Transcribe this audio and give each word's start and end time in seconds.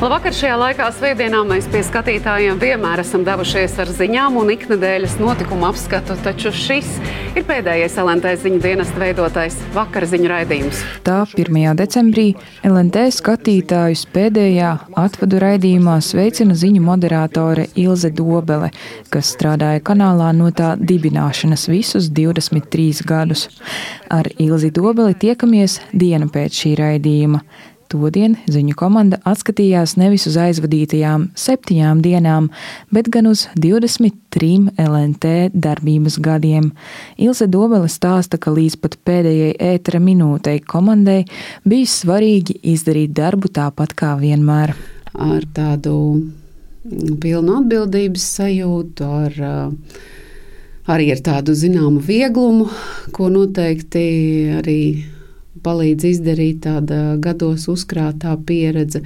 Labvakar! 0.00 0.32
Šajā 0.32 0.54
laikā 0.56 0.86
svētdienā 0.96 1.42
mēs 1.44 1.66
pie 1.68 1.82
skatītājiem 1.84 2.60
vienmēr 2.60 3.02
esam 3.02 3.20
devušies 3.26 3.74
ar 3.82 3.90
ziņām 3.92 4.38
un 4.40 4.54
iknedēļas 4.54 5.18
notikumu 5.20 5.68
apskatu, 5.68 6.16
taču 6.24 6.54
šis 6.56 6.94
ir 6.96 7.19
pēdējais 7.38 7.94
LNT 8.02 8.32
ziņu 8.42 8.58
dienesta 8.62 8.98
veidotais 8.98 9.56
vakar 9.74 10.06
ziņu 10.08 10.28
raidījums. 10.32 10.80
Tā 11.06 11.20
1. 11.38 11.58
decembrī 11.78 12.26
LNT 12.66 13.04
skatītājus 13.14 14.02
pēdējā 14.10 14.72
atvadu 14.98 15.38
raidījumā 15.42 15.96
sveicina 16.02 16.56
ziņu 16.58 16.82
moderātore 16.84 17.68
Ilze 17.78 18.10
Dobele, 18.10 18.72
kas 19.14 19.30
strādāja 19.36 19.82
kanālā 19.86 20.32
no 20.34 20.50
tā 20.50 20.72
dibināšanas 20.80 21.68
visus 21.70 22.10
23 22.10 23.06
gadus. 23.06 23.46
Ar 24.10 24.26
Ilzi 24.38 24.72
Dobeli 24.74 25.14
tiekamies 25.14 25.80
dienu 25.94 26.30
pēc 26.34 26.64
šī 26.64 26.76
raidījuma. 26.82 27.44
Todien 27.90 28.36
ziņu 28.46 28.76
komanda 28.78 29.18
atskatījās 29.26 29.96
nevis 29.98 30.28
uz 30.30 30.36
aizvadītajām 30.38 31.24
septiņām 31.34 32.02
dienām, 32.04 32.46
bet 32.94 33.10
gan 33.10 33.26
uz 33.26 33.48
23 33.58 34.70
LNT 34.78 35.32
darbības 35.50 36.20
gadiem. 36.22 36.70
Ilse 37.18 37.48
Dobele 37.50 37.90
stāsta, 37.90 38.38
ka 38.38 38.54
līdz 38.54 38.78
pat 38.84 38.94
pēdējai 39.08 39.56
ētera 39.72 39.98
minūtei 40.06 40.60
komandai 40.62 41.24
bija 41.66 41.90
svarīgi 41.90 42.60
izdarīt 42.76 43.10
darbu 43.18 43.50
tāpat 43.58 43.98
kā 43.98 44.14
vienmēr. 44.22 44.76
Ar 45.18 45.50
tādu 45.50 45.96
pilnu 47.20 47.58
atbildības 47.58 48.32
sajūtu, 48.38 49.14
ar 49.26 49.40
uh, 49.42 50.02
arī 50.94 51.10
ar 51.16 51.24
tādu 51.26 51.58
zināmu 51.58 51.98
vieglumu, 52.06 52.70
ko 53.14 53.34
noteikti 53.34 54.04
arī 54.60 54.82
palīdz 55.64 56.08
izdarīt 56.12 56.62
tāda 56.66 57.16
gados 57.22 57.68
uzkrātā 57.72 58.36
pieredze. 58.46 59.02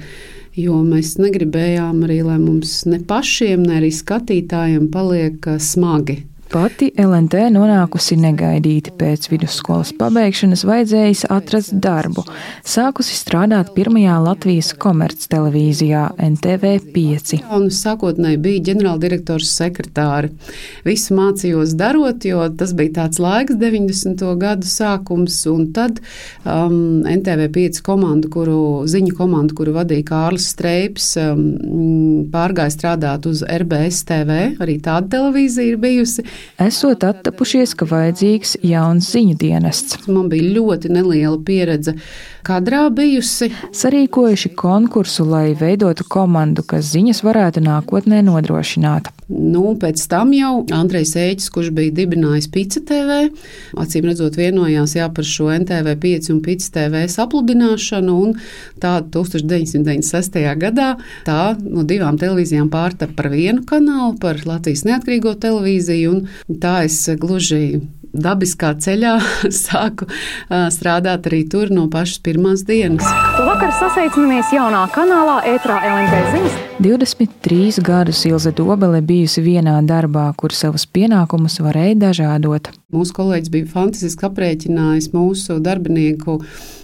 Jo 0.55 0.79
mēs 0.87 1.17
negribējām 1.19 2.05
arī, 2.07 2.21
lai 2.23 2.37
mums 2.39 2.85
ne 2.87 3.01
pašiem, 3.03 3.65
ne 3.67 3.81
arī 3.81 3.91
skatītājiem 3.91 4.87
paliek 4.93 5.49
smagi 5.59 6.21
Pati 6.45 6.91
LNT 7.01 7.49
nonākusi 7.51 8.15
negaidīti 8.21 8.91
pēc 8.95 9.25
vidusskolas 9.31 9.89
pabeigšanas, 9.97 10.61
vajadzējis 10.67 11.23
atrast 11.33 11.73
darbu. 11.81 12.21
Sākusi 12.65 13.17
strādāt 13.17 13.71
pirmajā 13.75 14.19
Latvijas 14.23 14.69
komerctelevīzijā 14.79 16.03
NTV5. 16.27 17.41
Un 17.57 17.65
sākotnēji 17.73 18.39
bija 18.43 18.63
ģenerāldirektors 18.69 19.49
sekretāri. 19.57 20.29
Visu 20.85 21.17
mācījos 21.17 21.73
darot, 21.79 22.27
jo 22.29 22.45
tas 22.55 22.75
bija 22.77 22.93
tāds 23.01 23.19
laiks, 23.19 23.57
90. 23.59 24.23
gadu 24.39 24.69
sākums, 24.69 25.41
un 25.49 25.71
tad 25.75 25.99
um, 26.45 27.01
NTV5 27.09 27.81
komandu, 27.85 28.29
kuru, 28.31 28.59
ziņu 28.91 29.17
komandu, 29.17 29.57
kuru 29.57 29.75
vadīja 29.79 30.07
Kārlis 30.13 30.51
Streips, 30.53 31.09
um, 31.25 31.43
pārgāja 32.31 32.77
strādāt 32.77 33.25
uz 33.27 33.43
RBS 33.43 34.05
TV, 34.07 34.39
arī 34.61 34.79
tāda 34.85 35.17
televīzija 35.17 35.73
ir 35.73 35.81
bijusi 35.81 36.27
esot 36.61 37.03
attapušies, 37.07 37.75
ka 37.77 37.87
vajadzīgs 37.89 38.57
jauns 38.65 39.11
ziņu 39.15 39.35
dienests. 39.41 39.99
Man 40.07 40.29
bija 40.31 40.55
ļoti 40.57 40.93
neliela 40.93 41.37
pieredze 41.45 41.95
kadrā 42.45 42.85
bijusi. 42.93 43.49
Sarīkojuši 43.75 44.53
konkursu, 44.57 45.25
lai 45.29 45.55
veidotu 45.57 46.05
komandu, 46.09 46.63
kas 46.67 46.91
ziņas 46.93 47.23
varētu 47.25 47.63
nākotnē 47.65 48.21
nodrošināt. 48.25 49.09
Nu, 49.25 49.71
pēc 49.81 50.03
tam 50.05 50.35
jau 50.37 50.59
Andrejs 50.75 51.15
Ēķis, 51.17 51.49
kurš 51.53 51.71
bija 51.73 51.93
dibinājis 51.97 52.47
Pīci 52.53 52.83
TV, 52.85 53.31
acīm 53.81 54.05
redzot, 54.05 54.37
vienojās 54.37 54.93
jā, 54.99 55.07
par 55.09 55.25
šo 55.25 55.49
NTV 55.55 55.95
5 56.03 56.29
un 56.35 56.41
Pīci 56.45 56.69
TV 56.75 57.01
sapludināšanu, 57.09 58.17
un 58.21 58.35
tā 58.83 58.99
1996. 59.15 60.37
gadā 60.61 60.91
tā 61.25 61.39
no 61.63 61.81
divām 61.89 62.19
televīzijām 62.21 62.69
pārtapa 62.69 63.17
par 63.17 63.31
vienu 63.33 63.65
kanālu, 63.65 64.13
par 64.21 64.43
Latvijas 64.45 64.85
neatkarīgo 64.85 65.33
televīziju, 65.41 66.13
un 66.13 66.24
tā 66.61 66.83
es 66.87 66.97
gluži 67.19 67.81
dabiskā 68.15 68.71
ceļā 68.79 69.15
sāku 69.65 70.07
strādāt 70.73 71.27
arī 71.29 71.43
tur 71.51 71.71
no 71.73 71.87
pašas 71.91 72.21
pirmās 72.25 72.63
dienas. 72.67 73.05
Vakar 73.45 73.73
sasveicinamies 73.79 74.53
jaunā 74.55 74.85
kanālā 74.95 75.41
Ētrā 75.55 75.81
LNT 75.89 76.21
ziņas. 76.33 76.61
23 76.85 77.83
gadus 77.85 78.25
Ilze 78.27 78.51
Dobele 78.55 79.01
bijusi 79.05 79.43
vienā 79.45 79.77
darbā, 79.87 80.29
kur 80.39 80.55
savus 80.55 80.87
pienākumus 80.87 81.61
varēja 81.63 81.99
dažādot. 82.07 82.71
Mūsu 82.93 83.15
kolēģis 83.17 83.49
bija 83.49 83.65
fantastiski 83.71 84.27
aprēķinājis 84.27 85.07
mūsu 85.09 85.55
darbinieku 85.65 86.35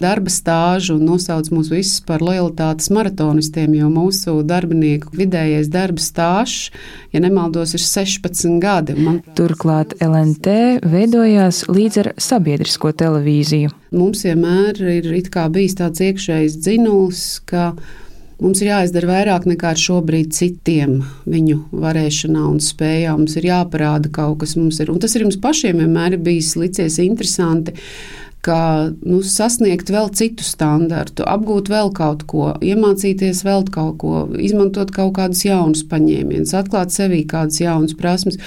darba 0.02 0.32
stāžu 0.34 0.96
un 0.96 1.04
nosauc 1.06 1.46
mūs 1.54 1.70
visus 1.70 2.00
par 2.02 2.24
lojalitātes 2.26 2.90
maratonistiem, 2.90 3.76
jo 3.78 3.90
mūsu 3.92 4.34
darbinieku 4.42 5.14
vidējais 5.14 5.70
darba 5.70 6.02
stāžs, 6.02 6.72
ja 7.14 7.22
nemaldos, 7.22 7.76
ir 7.78 7.84
16 7.86 8.58
gadi. 8.64 8.98
Man... 8.98 9.20
Turklāt 9.38 9.94
LNT 10.02 10.82
veidojās 10.90 11.68
līdz 11.70 12.02
ar 12.02 12.12
sabiedrisko 12.18 12.90
televīziju. 12.98 13.70
Mums 13.94 14.26
vienmēr 14.26 14.82
ir 14.98 15.06
bijis 15.54 15.78
tāds 15.78 16.02
iekšējs 16.02 16.58
dzinulis, 16.66 17.26
ka 17.46 17.76
Mums 18.42 18.58
ir 18.58 18.72
jāizdara 18.72 19.06
vairāk 19.06 19.44
nekā 19.46 19.70
šobrīd 19.78 20.32
citiem 20.34 20.96
viņu 21.30 21.60
varēšanā 21.78 22.40
un 22.48 22.56
spējā. 22.58 23.12
Mums 23.14 23.36
ir 23.38 23.46
jāparāda 23.46 24.10
kaut 24.10 24.40
kas 24.40 24.56
mums 24.58 24.80
ir. 24.82 24.90
Un 24.90 24.98
tas 25.02 25.14
ir 25.14 25.22
jums 25.22 25.38
pašiem 25.38 25.78
vienmēr 25.78 26.16
bijis 26.18 26.56
licies 26.58 26.98
interesanti 27.04 27.76
ka 28.42 28.90
nu, 29.06 29.20
sasniegt 29.22 29.90
vēl 29.92 30.10
citu 30.18 30.42
standartu, 30.42 31.22
apgūt 31.30 31.70
vēl 31.70 31.92
kaut 31.94 32.24
ko, 32.26 32.50
iemācīties 32.58 33.44
vēl 33.46 33.68
kaut 33.70 34.00
ko, 34.02 34.24
izmantot 34.34 34.90
kaut 34.94 35.14
kādus 35.18 35.44
jaunus 35.46 35.84
paņēmienus, 35.86 36.54
atklāt 36.58 36.90
sevī 36.94 37.22
kādas 37.30 37.60
jaunas 37.62 37.94
prasmes. 37.98 38.40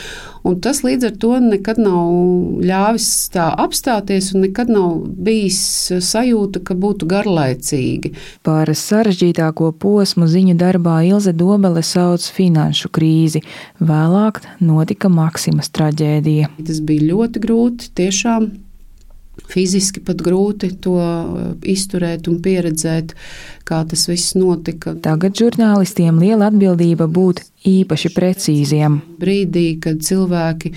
Un 0.46 0.60
tas 0.62 0.84
līdz 0.86 1.08
ar 1.08 1.14
to 1.24 1.32
nekad 1.42 1.80
nav 1.82 2.60
ļāvis 2.62 3.08
tā 3.34 3.48
apstāties, 3.64 4.28
un 4.36 4.44
nekad 4.46 4.70
nav 4.70 5.00
bijis 5.26 5.64
sajūta, 6.06 6.62
ka 6.68 6.76
būtu 6.78 7.08
garlaicīgi. 7.10 8.12
Par 8.46 8.70
sarežģītāko 8.70 9.72
posmu 9.82 10.28
ziņu 10.30 10.58
darbā 10.60 11.00
Ilze 11.08 11.34
Dobele 11.34 11.82
sauc 11.88 12.28
finanšu 12.36 12.92
krīzi. 12.94 13.42
Vēlāk 13.80 14.44
notika 14.60 15.10
Maksimas 15.10 15.72
traģēdija. 15.74 16.52
Tas 16.60 16.84
bija 16.86 17.10
ļoti 17.16 17.42
grūti, 17.48 17.90
tiešām 17.98 18.52
fiziski 19.52 20.02
pat 20.06 20.22
grūti 20.26 20.72
to 20.82 20.98
uh, 21.00 21.42
izturēt 21.62 22.30
un 22.32 22.40
pieredzēt, 22.44 23.16
kā 23.68 23.82
tas 23.90 24.08
viss 24.10 24.36
notika. 24.38 24.96
Tagad 25.02 25.38
žurnālistiem 25.40 26.22
liela 26.22 26.50
atbildība 26.52 27.08
būt 27.12 27.44
īpaši 27.66 28.14
precīziem. 28.14 29.02
Brīdī, 29.22 29.68
kad 29.82 30.04
cilvēki 30.06 30.74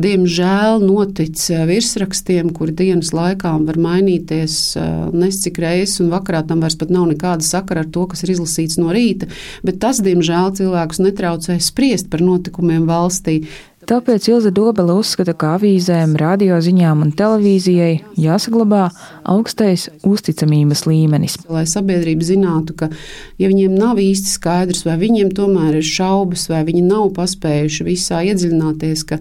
diemžēl 0.00 0.82
notic 0.82 1.38
uh, 1.54 1.64
virsrakstiem, 1.70 2.50
kuri 2.56 2.74
dienas 2.76 3.12
laikā 3.14 3.54
var 3.66 3.78
mainīties 3.80 4.56
uh, 4.78 4.88
nescik 5.14 5.60
reizes, 5.62 6.00
un 6.04 6.10
vakarā 6.14 6.44
tam 6.48 6.64
vairs 6.64 6.78
pat 6.80 6.90
nav 6.94 7.06
nekāda 7.12 7.46
sakara 7.46 7.84
ar 7.84 7.92
to, 7.94 8.06
kas 8.10 8.26
ir 8.26 8.34
izlasīts 8.34 8.80
no 8.80 8.94
rīta, 8.94 9.30
bet 9.66 9.80
tas, 9.82 10.02
diemžēl, 10.04 10.56
cilvēkus 10.58 11.02
netraucē 11.04 11.60
spriest 11.62 12.10
par 12.12 12.24
notikumiem 12.24 12.88
valstī. 12.90 13.44
Tāpēc 13.84 14.30
Ilze 14.30 14.48
Dobela 14.54 14.94
uzskata, 14.96 15.34
ka 15.36 15.54
avīzēm, 15.58 16.14
radioziņām 16.16 17.02
un 17.04 17.10
televīzijai 17.16 17.98
jāsaglabā 18.16 18.86
augstais 19.28 19.90
uzticamības 20.08 20.84
līmenis. 20.88 21.36
Lai 21.52 21.66
sabiedrība 21.68 22.24
zinātu, 22.24 22.76
ka 22.80 22.88
ja 23.40 23.50
viņiem 23.50 23.74
nav 23.76 24.00
īsti 24.00 24.30
skaidrs, 24.38 24.84
vai 24.88 24.96
viņiem 25.02 25.34
tomēr 25.36 25.80
ir 25.80 25.84
šaubas, 25.84 26.46
vai 26.48 26.62
viņi 26.64 26.84
nav 26.86 27.10
paspējuši 27.18 27.86
visā 27.90 28.22
iedziļināties, 28.30 29.02
ka 29.10 29.18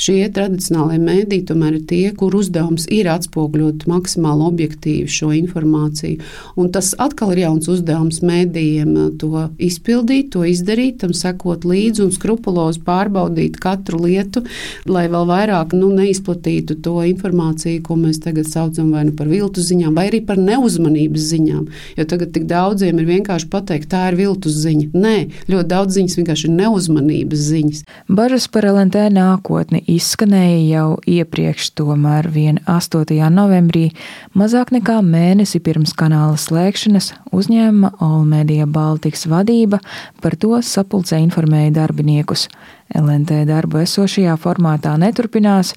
šie 0.00 0.30
tradicionālie 0.32 0.96
mēdī 1.02 1.42
tomēr 1.48 1.76
ir 1.80 1.84
tie, 1.90 2.04
kur 2.16 2.36
uzdevums 2.40 2.88
ir 2.92 3.10
atspoguļot 3.12 3.84
maksimāli 3.90 4.48
objektīvi 4.48 5.12
šo 5.12 5.32
informāciju. 5.36 6.24
Un 6.56 6.72
tas 6.72 6.94
atkal 7.02 7.34
ir 7.34 7.44
jauns 7.44 7.68
uzdevums 7.72 8.22
mēdījiem 8.24 8.96
to 9.20 9.46
izpildīt, 9.60 10.32
to 10.32 10.44
izdarīt, 10.48 11.02
tam 11.04 11.12
sekot 11.16 11.68
līdzi 11.68 12.06
un 12.06 12.16
skrupulozi 12.16 12.80
pārbaudīt 12.86 13.60
katru 13.60 14.05
lietu, 14.06 14.44
lai 14.88 15.06
vēl 15.12 15.26
vairāk 15.28 15.74
nu, 15.76 15.90
neizplatītu 15.94 16.78
to 16.84 16.96
informāciju, 17.10 17.82
ko 17.86 17.98
mēs 18.00 18.22
tagad 18.24 18.48
saucam 18.50 18.92
vai 18.94 19.06
nu 19.08 19.14
par 19.18 19.30
viltu 19.30 19.64
ziņām, 19.64 19.94
vai 19.96 20.08
arī 20.10 20.22
par 20.26 20.40
neuzmanības 20.40 21.28
ziņām. 21.32 21.66
Jo 21.98 22.06
tagad 22.08 22.32
tik 22.34 22.46
daudziem 22.50 23.02
ir 23.02 23.10
vienkārši 23.10 23.50
pateikt, 23.52 23.90
tā 23.92 24.06
ir 24.10 24.18
viltus 24.20 24.58
ziņa. 24.62 24.90
Nē, 24.94 25.16
ļoti 25.50 25.70
daudz 25.72 25.98
ziņas 25.98 26.18
vienkārši 26.20 26.48
ir 26.48 26.56
neuzmanības 26.56 27.44
ziņas. 27.50 27.82
Bažas 28.08 28.48
par 28.52 28.68
LNT 28.70 29.08
nākotni 29.14 29.82
izskanēja 29.96 30.62
jau 30.70 30.88
iepriekš, 31.06 31.72
tomēr 31.78 32.30
8. 32.30 33.16
novembrī, 33.32 33.90
mazāk 34.36 34.72
nekā 34.74 34.98
mēnesi 35.04 35.60
pirms 35.64 35.94
kanāla 35.96 36.38
slēgšanas, 36.40 37.12
uzņēmuma 37.34 37.96
Olmēdija 38.04 38.66
Baltikas 38.70 39.26
vadība 39.30 39.80
par 40.22 40.36
to 40.40 40.58
sapulcē 40.62 41.20
informēja 41.24 41.74
darbiniekus. 41.80 42.48
LNT 42.94 43.42
darbu 43.48 43.82
esošajā 43.82 44.36
formātā 44.38 44.94
neturpinās. 45.00 45.74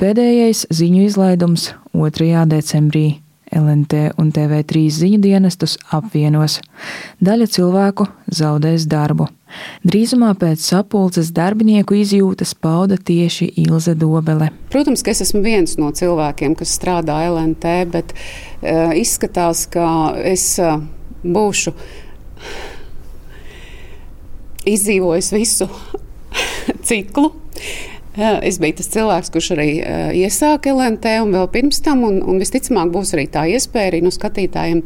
Pēdējais 0.00 0.66
ziņu 0.74 1.04
izlaidums 1.08 1.70
2. 1.94 2.46
decembrī. 2.50 3.20
LNT 3.54 4.16
un 4.18 4.32
TV3 4.34 4.88
ziņu 4.90 5.20
dienestus 5.22 5.76
apvienos. 5.94 6.58
Daļa 7.22 7.46
cilvēku 7.54 8.06
zaudēs 8.34 8.88
darbu. 8.90 9.28
Drīzumā 9.86 10.32
pēc 10.40 10.64
sapulces 10.64 11.30
darbinieku 11.34 11.94
izjūtas 12.00 12.56
pauda 12.58 12.98
tieši 12.98 13.52
Ilze 13.62 13.94
Dobele. 13.94 14.50
Protams, 14.74 15.04
ka 15.06 15.12
es 15.14 15.22
esmu 15.22 15.44
viens 15.44 15.76
no 15.78 15.92
cilvēkiem, 15.94 16.56
kas 16.58 16.74
strādā 16.74 17.20
LNT, 17.28 17.74
bet 17.94 18.16
uh, 18.16 18.90
izskatās, 18.98 19.68
ka 19.70 19.86
es 20.18 20.48
uh, 20.58 20.80
būšu 21.22 21.76
izdzīvojis 24.74 25.30
visu 25.36 25.70
ciklu. 26.88 27.32
Es 28.14 28.60
biju 28.62 28.76
tas 28.78 28.86
cilvēks, 28.92 29.30
kurš 29.34 29.48
arī 29.56 29.68
iesāka 30.20 30.70
LNT, 30.70 31.16
un 31.24 31.32
vēl 31.34 31.48
pirms 31.50 31.80
tam, 31.82 32.04
un, 32.06 32.20
un 32.22 32.36
visticamāk, 32.38 32.92
būs 32.94 33.10
arī 33.16 33.24
tā 33.26 33.42
iespēja 33.50 33.90
arī 33.90 34.00
no 34.04 34.12
skatītājiem 34.14 34.84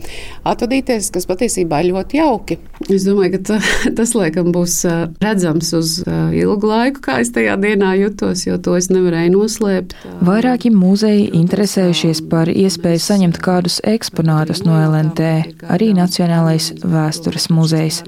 atvadīties, 0.49 1.11
kas 1.13 1.29
patiesībā 1.29 1.83
ir 1.83 1.91
ļoti 1.91 2.23
jauki. 2.23 2.57
Es 2.89 3.05
domāju, 3.05 3.35
ka 3.35 3.43
tā, 3.51 3.59
tas 4.01 4.15
laikam 4.17 4.49
būs 4.57 4.79
redzams 5.21 5.75
uz 5.77 5.99
ilgu 6.09 6.73
laiku, 6.73 7.05
kā 7.05 7.19
es 7.21 7.35
tajā 7.37 7.59
dienā 7.61 7.93
jutos, 8.01 8.47
jo 8.49 8.57
to 8.65 8.79
es 8.81 8.89
nevarēju 8.95 9.37
noslēpt. 9.37 9.93
Vairāki 10.25 10.73
muzeji 10.73 11.29
interesējušies 11.37 12.25
par 12.33 12.49
iespēju 12.49 13.05
saņemt 13.11 13.45
kādus 13.45 13.83
eksponātus 13.85 14.65
no 14.65 14.81
LNT, 14.89 15.35
arī 15.69 15.93
Nacionālais 16.01 16.73
vēstures 16.81 17.53
muzejs. 17.53 18.07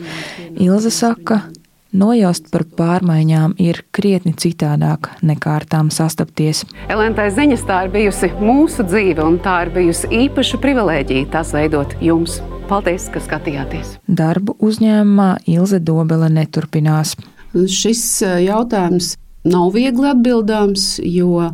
Ilze 0.57 0.97
saka, 0.97 1.43
Nojaust 1.91 2.53
par 2.53 2.63
pārmaiņām 2.79 3.57
ir 3.59 3.81
krietni 3.91 4.31
citādāk 4.39 5.09
nekā 5.27 5.57
ar 5.59 5.65
tām 5.67 5.89
sastapties. 5.91 6.63
LNT 6.87 7.25
ziņas 7.35 7.65
tā 7.67 7.81
ir 7.87 7.91
bijusi 7.97 8.31
mūsu 8.39 8.87
dzīve, 8.87 9.25
un 9.27 9.41
tā 9.43 9.57
ir 9.65 9.73
bijusi 9.75 10.11
īpaša 10.21 10.61
privilēģija 10.63 11.31
tās 11.35 11.51
veidot 11.57 11.97
jums. 12.05 12.39
Paldies, 12.71 13.09
ka 13.11 13.19
skatījāties! 13.25 13.97
Darbu 14.07 14.55
uzņēmumā 14.63 15.33
Ilze 15.51 15.81
Dobele 15.83 16.31
neturpinās. 16.31 17.17
Šis 17.51 18.05
eh, 18.23 18.37
jautājums 18.47 19.17
nav 19.51 19.73
viegli 19.75 20.13
atbildāms, 20.13 21.01
jo 21.03 21.49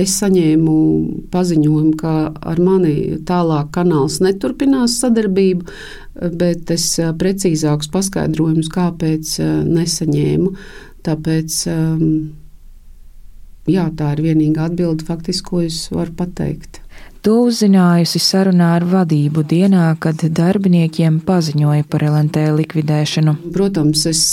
es 0.00 0.14
saņēmu 0.20 0.76
paziņojumu, 1.32 1.94
ka 1.98 2.14
ar 2.34 2.62
mani 2.62 3.20
tālāk 3.26 3.70
kanāls 3.74 4.20
neturpinās 4.24 4.98
sadarbību, 5.02 5.66
bet 6.38 6.70
es 6.74 6.88
precīzākus 7.20 7.90
paskaidrojumus, 7.94 8.70
kāpēc 8.74 9.36
nesaņēmu. 9.70 10.54
Tāpēc 11.04 11.58
jā, 13.70 13.84
tā 13.98 14.14
ir 14.14 14.24
vienīgā 14.30 14.70
atbilde, 14.70 15.06
faktiski, 15.06 15.46
ko 15.50 15.66
es 15.66 15.84
varu 15.94 16.16
pateikt. 16.16 16.80
To 17.24 17.38
uzzinājusi 17.46 18.20
sarunā 18.20 18.74
ar 18.76 18.84
vadību 18.84 19.46
dienā, 19.48 19.86
kad 20.00 20.20
darbiniekiem 20.20 21.22
paziņoja 21.24 21.86
par 21.88 22.04
LNT 22.04 22.42
likvidēšanu. 22.58 23.38
Protams, 23.54 24.02
es 24.10 24.24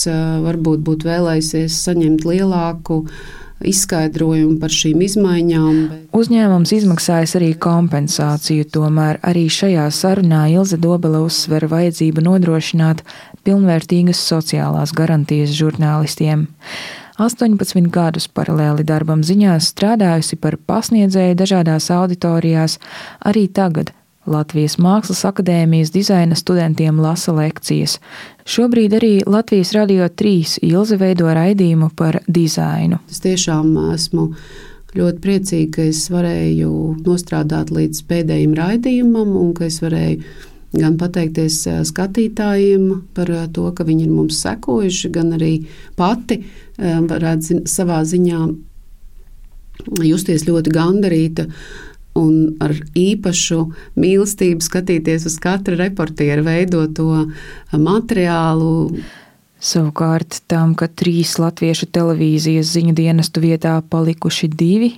varbūt 0.43 0.83
būtu 0.89 1.07
vēlējusies 1.07 1.77
saņemt 1.85 2.27
lielāku 2.27 2.97
uh, 3.05 3.21
izskaidrojumu 3.67 4.57
par 4.61 4.73
šīm 4.73 5.03
izmaiņām. 5.05 5.77
Uzņēmums 6.17 6.73
izmaksājas 6.77 7.35
arī 7.39 7.51
kompensāciju, 7.61 8.67
tomēr 8.73 9.19
arī 9.27 9.45
šajā 9.51 9.85
sarunā 9.95 10.45
Ilze 10.53 10.79
Dobela 10.81 11.21
uzsver 11.25 11.67
vajadzību 11.71 12.25
nodrošināt 12.25 13.05
pilnvērtīgas 13.45 14.21
sociālās 14.31 14.93
garantijas 14.97 15.53
žurnālistiem. 15.57 16.47
18 17.21 17.89
gadus 17.93 18.27
paralēli 18.31 18.85
darbam 18.87 19.21
ziņās 19.25 19.69
strādājusi 19.75 20.39
par 20.41 20.57
pasniedzēju 20.69 21.37
dažādās 21.37 21.91
auditorijās, 21.93 22.79
arī 23.21 23.45
tagad 23.47 23.93
Latvijas 24.29 24.77
Mākslas 24.77 25.23
akadēmijas 25.25 25.89
dizaina 25.93 26.35
studentiem 26.37 26.99
lasa 27.01 27.33
lekcijas. 27.33 27.97
Šobrīd 28.45 28.93
arī 28.97 29.13
Latvijas 29.25 29.73
Radio 29.73 30.05
3 30.09 30.59
Ilze 30.67 30.97
veido 31.01 31.31
raidījumu 31.33 31.89
par 31.97 32.19
dizainu. 32.27 33.01
Es 33.09 33.23
tiešām 33.23 33.73
esmu 33.95 34.29
ļoti 34.97 35.23
priecīga, 35.23 35.71
ka 35.77 35.89
es 35.89 36.05
varēju 36.13 36.71
nostrādāt 37.05 37.73
līdz 37.73 38.05
pēdējiem 38.09 38.55
raidījumam 38.59 39.35
un 39.41 39.53
ka 39.57 39.65
es 39.71 39.81
varēju 39.81 40.49
gan 40.77 40.97
pateikties 40.99 41.59
eh, 41.67 41.79
skatītājiem 41.87 42.89
par 43.15 43.31
eh, 43.31 43.47
to, 43.53 43.67
ka 43.75 43.85
viņi 43.87 44.05
ir 44.07 44.11
mums 44.13 44.39
sekojuši, 44.43 45.11
gan 45.11 45.33
arī 45.35 45.53
pati 45.99 46.41
eh, 46.41 46.99
varētu 47.07 47.63
savā 47.69 48.01
ziņā 48.07 48.41
justies 50.05 50.45
ļoti 50.47 50.73
gandarīta 50.75 51.47
un 52.17 52.57
ar 52.63 52.73
īpašu 52.97 53.63
mīlestību 53.99 54.63
skatīties 54.65 55.27
uz 55.29 55.37
katra 55.41 55.77
reportiera 55.79 56.43
veidoto 56.45 57.27
materiālu. 57.71 58.97
Savukārt 59.61 60.39
tam, 60.49 60.73
ka 60.73 60.87
trīs 60.89 61.35
latviešu 61.37 61.85
televīzijas 61.93 62.71
ziņu 62.73 62.95
dienestu 62.97 63.43
vietā 63.43 63.75
palikuši 63.93 64.49
divi, 64.49 64.95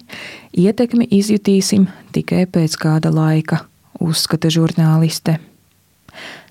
ietekmi 0.56 1.10
izjutīsim 1.20 1.90
tikai 2.16 2.46
pēc 2.48 2.78
kāda 2.80 3.12
laika, 3.12 3.66
uzskata 4.00 4.48
žurnāliste. 4.54 5.36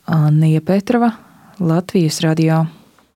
Anna 0.04 0.60
Petrova, 0.60 1.14
Latvijas 1.62 2.20
radio. 2.20 2.66